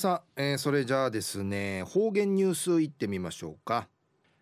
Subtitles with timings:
[0.00, 3.88] さあ、えー、それじゃあですね方言ニュースいってみましょうか、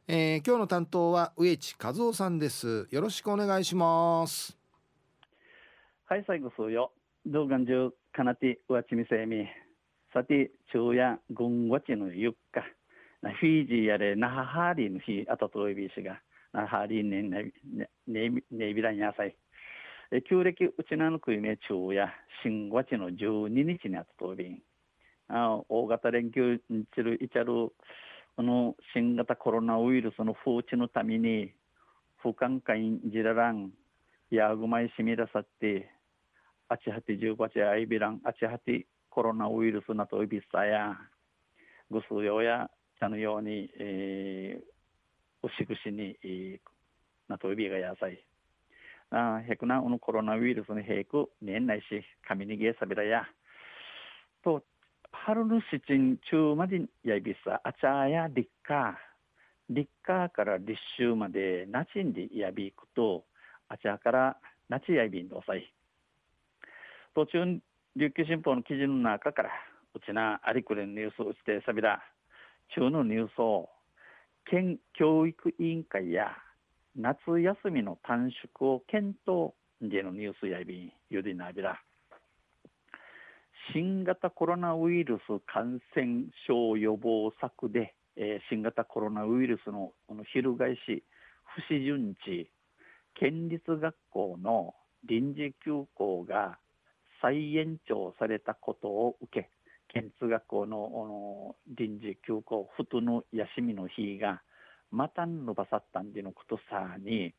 [0.06, 2.86] えー、今日の担当は植地和夫さんです。
[2.90, 4.54] よろしくお願いします。
[6.04, 6.92] はい最後そうよ。
[7.24, 9.46] 動画中かなてうわちみせみ。
[10.12, 12.62] さて昼夜軍ごちのゆっか。
[13.22, 16.20] なフィージーやれなははりの日あたといびしが。
[16.52, 17.52] なはりねね
[18.06, 19.34] ねねびらんやさい
[20.28, 22.12] 旧暦うちなのくいめ昼夜。
[22.42, 24.58] 新ごちの12日にあたといびん。
[25.28, 27.72] あ大型連休にちるいちゃる
[28.36, 31.52] この新型コロナウイルスの放置のために
[32.18, 33.70] 不寛解じららん
[34.30, 35.90] やぐまいしみらさって
[36.68, 40.96] あちはて十八あいびらんあちはてコロナウイルスなといびさや
[41.90, 42.68] ぐすよや
[42.98, 46.58] ちのように、えー、うしぐしに、えー、
[47.28, 48.22] なといびがやさい。
[49.10, 53.22] あへくなこのコロナウイルスにへく年内し神にげさびらや。
[55.26, 58.96] 春の七陣中までやびさ、あちゃや立夏、
[59.68, 63.24] 立夏から立秋までなちんでやびくと、
[63.68, 64.36] あちゃから
[64.68, 65.68] なちやびんどさい。
[67.16, 67.58] 途中、
[67.96, 69.50] 琉球新報の記事の中から、
[69.96, 72.00] うちなありくれのニュースをしてさびら、
[72.76, 73.68] 中のニュースを、
[74.48, 76.36] 県教育委員会や
[76.94, 78.30] 夏休みの短
[78.60, 81.80] 縮を検討でのニュースやびん、ゆでなびら。
[83.72, 91.02] 新型コロナウイルス感染症予防策で、えー、新型コロナウイルスのこの翻し
[91.54, 92.50] 不死順地
[93.14, 94.74] 県立学校の
[95.08, 96.58] 臨時休校が
[97.22, 99.50] 再延長されたことを受け
[99.88, 104.42] 県立学校の臨時休校ふとの休みの日が
[104.90, 107.34] また伸ばさったんでのことさに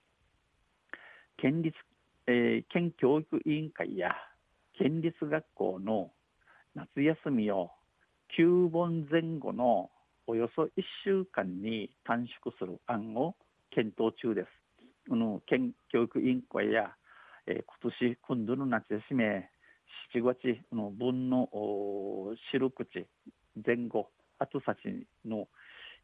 [1.37, 1.77] 県立、
[2.25, 4.11] えー、県教育委員会や
[4.77, 6.11] 県立学校の
[6.77, 7.71] 夏休みを
[8.37, 9.89] 9本前後の
[10.27, 10.69] およそ1
[11.03, 13.35] 週間に短縮する案を
[13.71, 14.47] 検討中です。
[15.09, 16.91] この県教育委員会や、
[17.47, 21.49] えー、今年今度の夏休み7月の分の
[22.51, 23.07] 白口
[23.65, 25.47] 前後後先の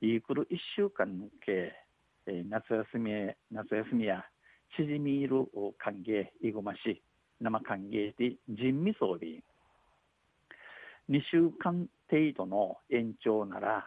[0.01, 1.71] いくる1週間の計、
[2.25, 3.11] えー、夏休み
[3.51, 4.25] 夏休みや
[4.75, 5.45] 縮みいる
[5.77, 7.03] 歓迎いごまし
[7.39, 9.43] 生歓迎で人味装備
[11.09, 13.85] 2週間程度の延長なら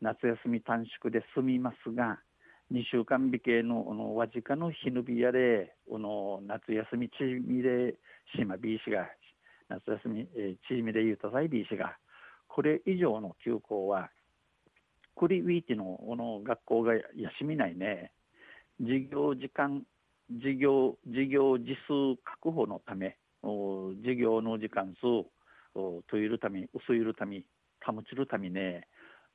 [0.00, 2.18] 夏休み短縮で済みますが
[2.72, 7.94] 2週間引けののわじかの日のびやでの夏休みちみで
[8.36, 9.08] しまびいしが
[9.68, 11.96] 夏休み、えー、ちみでゆうたさいびいしが
[12.48, 14.10] これ以上の休校は
[15.16, 18.12] クリウィーティのの学校が休みないね
[18.80, 19.82] 授業時間
[20.28, 25.24] 授業授業時数確保のため授業の時間数
[26.08, 27.42] といるため、薄いるため、
[27.84, 28.86] 保ちるためね、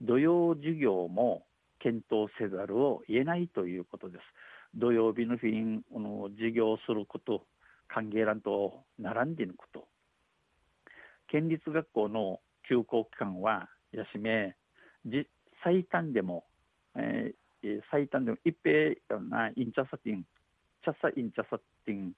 [0.02, 1.46] 土曜授業も
[1.80, 4.22] 検討せざるを得ないということです。
[4.76, 7.46] 土曜日の日にの授業すること、
[7.88, 9.88] 歓迎欄と並んでいること。
[11.28, 14.56] 県立学校の休校期間は休め、
[15.64, 16.46] 最短でも、
[16.96, 20.24] えー、最短でも一平なインチャサティン、
[20.84, 22.14] チャサインチャサティン、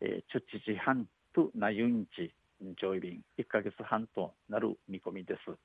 [0.00, 2.32] えー、チュッチチハンとなユンチ、
[2.80, 5.56] 上位便1ヶ月半となる見込みです。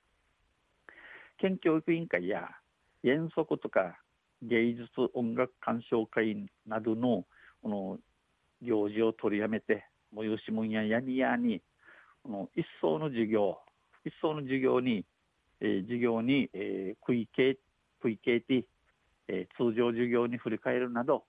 [1.37, 2.49] 県教育委員会や
[3.03, 3.99] 遠足とか
[4.41, 7.25] 芸術音楽鑑賞会などの
[7.61, 7.97] この
[8.61, 9.85] 行事を取りやめて
[10.15, 11.61] 催し物ややにやに
[12.23, 13.57] この一層の授業
[14.05, 15.03] 一層の授業に、
[15.59, 17.57] えー、授業に、えー、食い系
[18.01, 18.65] 食い系て、
[19.27, 21.23] えー、通常授業に振り返るなど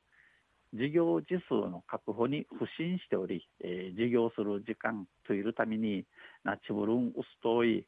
[0.74, 6.04] 事業時数の確保に不信しており、えー、事業する時間といるために
[6.44, 7.86] ナチブルンウストイ、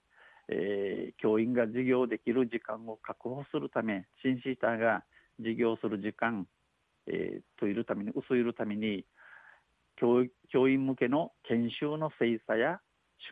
[0.49, 5.05] えー、教員が授業できる時間を確保するためシンシーターが
[5.39, 6.47] 授業する時間、
[7.07, 9.05] えー、といるために薄いるために
[9.97, 12.81] 教教員向けの研修の精査や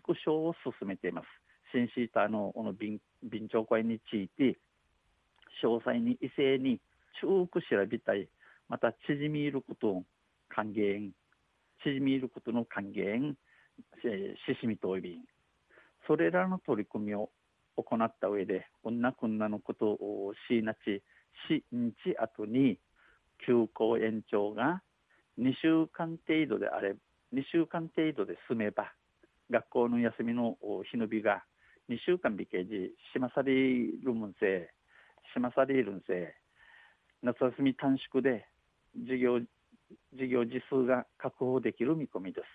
[0.05, 1.27] 縮小を進めています。
[1.73, 4.59] シンシーターのこの便便長会について
[5.63, 6.81] 詳細に異性に
[7.21, 8.29] 中く調べたい
[8.69, 10.03] また縮みいることを
[10.49, 11.11] 還元
[11.85, 13.37] 縮みいることの還元
[14.03, 15.19] ししみとおび
[16.07, 17.31] それらの取り組みを
[17.77, 21.03] 行った上でこんなこんなのことをしなち
[21.49, 22.79] しんち後に
[23.47, 24.83] 休校延長が
[25.39, 26.95] 2週間程度であれ
[27.35, 28.93] 2週間程度で済めば
[29.51, 30.57] 学校の休みの
[30.91, 31.45] 日の日が
[31.91, 34.71] 2週間引けじしまさりるむんせ
[35.35, 36.35] しまさりるんせ
[37.23, 38.47] 夏休み短縮で
[38.97, 39.41] 事業
[40.15, 42.47] 事業時数が確保できる見込みです。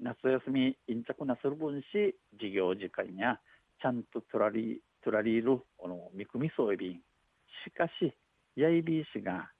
[0.00, 3.38] 夏休み、陰着なする分し、事業時間や
[3.80, 8.14] ちゃんと取られ取られるこの見込みそうびんしかし
[8.56, 9.50] やいびいしが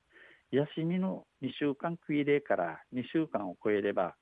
[0.50, 4.14] 休みの2週間区入れから2週間を超えれば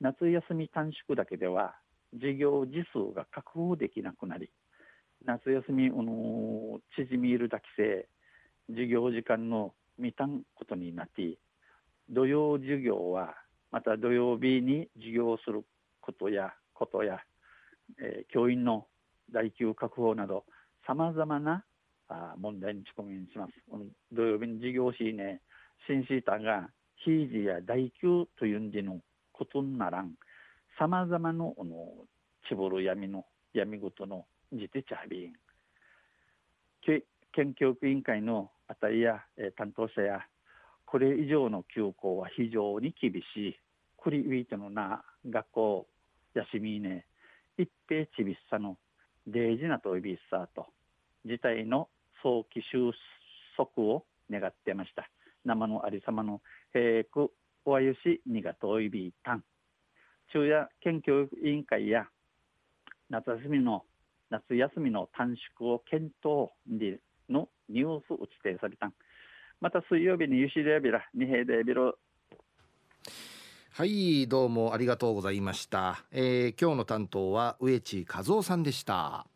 [0.00, 1.74] 夏休み短縮だけでは
[2.12, 4.50] 授業時数が確保できなくなり
[5.24, 8.08] 夏休みあの縮みいるだけせ
[8.68, 11.38] 授業時間の未たんことになって
[12.10, 13.34] 土曜授業は
[13.70, 15.64] また土曜日に授業する
[16.00, 17.18] ことやことや、
[18.00, 18.86] えー、教員の
[19.32, 20.44] 代給確保など
[20.86, 21.64] さまざまな
[22.08, 23.52] あ問題に直面します。
[24.12, 25.40] 土曜日に授業しね、
[25.86, 29.00] 新シータが非時や代給というんでの
[29.32, 30.12] ことならん、
[30.78, 31.88] さまざまのあの
[32.48, 33.24] ちぼる闇の
[33.54, 35.32] 闇ごとのじてちゃびん。
[37.32, 40.20] 県教育委員会のあたりや、え、担当者や、
[40.86, 43.56] これ以上の休校は非常に厳しい。
[44.02, 45.86] クリウィートのな学校、
[46.34, 47.06] 休みね、
[47.56, 48.78] 一平ちびっさの
[49.26, 50.66] 大事なといびっさと、
[51.24, 51.88] 事態の
[52.22, 52.90] 早期収
[53.56, 55.08] 束を願ってました。
[55.44, 56.40] 生のありさまの
[56.72, 57.30] 平区
[57.64, 59.44] おわゆしにがといびたん。
[60.28, 62.06] 昼夜県教育委員会や
[63.10, 63.84] 夏休みの
[64.30, 66.50] 夏休みの短縮を検討
[67.28, 68.94] のニュース打ち定されたん。
[69.60, 71.96] また水曜日にゆしでやびら、二平でびろ。
[73.76, 79.26] はいどうもありがとうございました、えー、今日の担当は植地和夫さんでした